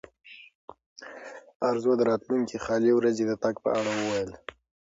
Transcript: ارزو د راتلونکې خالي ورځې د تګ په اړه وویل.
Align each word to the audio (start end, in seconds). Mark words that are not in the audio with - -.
ارزو 1.69 1.91
د 1.97 2.01
راتلونکې 2.09 2.57
خالي 2.65 2.91
ورځې 2.95 3.23
د 3.27 3.33
تګ 3.43 3.55
په 3.63 3.69
اړه 3.77 3.91
وویل. 3.95 4.29